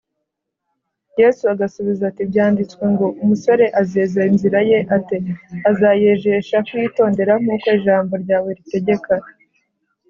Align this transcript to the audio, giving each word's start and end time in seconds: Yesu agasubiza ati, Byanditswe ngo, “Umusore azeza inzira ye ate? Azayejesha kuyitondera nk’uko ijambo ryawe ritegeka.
Yesu 1.21 1.43
agasubiza 1.53 2.03
ati, 2.07 2.21
Byanditswe 2.31 2.83
ngo, 2.93 3.07
“Umusore 3.23 3.65
azeza 3.81 4.21
inzira 4.31 4.59
ye 4.69 4.79
ate? 4.95 5.17
Azayejesha 5.69 6.57
kuyitondera 6.67 7.33
nk’uko 7.41 7.67
ijambo 7.77 8.13
ryawe 8.23 8.49
ritegeka. 8.57 9.13